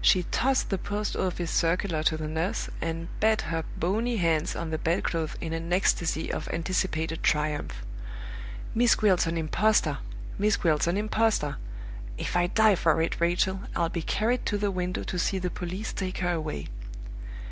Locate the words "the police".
15.38-15.92